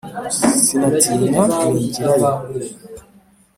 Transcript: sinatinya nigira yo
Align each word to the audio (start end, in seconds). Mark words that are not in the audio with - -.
sinatinya 0.63 1.43
nigira 1.71 2.11
yo 2.21 2.31